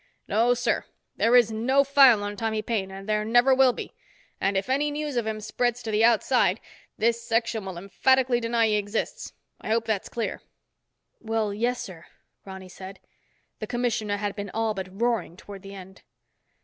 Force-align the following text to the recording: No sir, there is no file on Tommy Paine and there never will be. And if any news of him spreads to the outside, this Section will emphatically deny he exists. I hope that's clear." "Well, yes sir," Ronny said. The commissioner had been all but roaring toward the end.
No 0.27 0.55
sir, 0.55 0.85
there 1.15 1.35
is 1.35 1.51
no 1.51 1.83
file 1.83 2.23
on 2.23 2.35
Tommy 2.35 2.63
Paine 2.63 2.89
and 2.89 3.07
there 3.07 3.23
never 3.23 3.53
will 3.53 3.71
be. 3.71 3.93
And 4.39 4.57
if 4.57 4.67
any 4.67 4.89
news 4.89 5.15
of 5.15 5.27
him 5.27 5.39
spreads 5.39 5.83
to 5.83 5.91
the 5.91 6.03
outside, 6.03 6.59
this 6.97 7.21
Section 7.21 7.65
will 7.65 7.77
emphatically 7.77 8.39
deny 8.39 8.65
he 8.65 8.77
exists. 8.77 9.33
I 9.61 9.69
hope 9.69 9.85
that's 9.85 10.09
clear." 10.09 10.41
"Well, 11.19 11.53
yes 11.53 11.83
sir," 11.83 12.07
Ronny 12.45 12.67
said. 12.69 12.99
The 13.59 13.67
commissioner 13.67 14.17
had 14.17 14.35
been 14.35 14.49
all 14.55 14.73
but 14.73 14.87
roaring 14.99 15.37
toward 15.37 15.61
the 15.61 15.75
end. 15.75 16.01